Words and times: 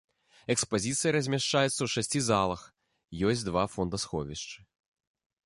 Экспазіцыя 0.53 1.11
размяшчаецца 1.17 1.71
ў 1.83 1.89
шасці 1.97 2.21
залах, 2.31 2.65
ёсць 3.35 3.45
два 3.51 3.63
фондасховішчы. 3.75 4.59